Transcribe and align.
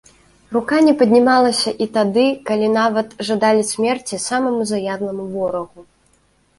Рука 0.55 0.77
не 0.85 0.93
паднімалася 1.01 1.73
і 1.87 1.89
тады, 1.99 2.25
калі 2.49 2.71
нават 2.79 3.07
жадалі 3.31 3.69
смерці 3.75 4.23
самаму 4.27 4.61
заядламу 4.75 5.31
ворагу. 5.37 5.91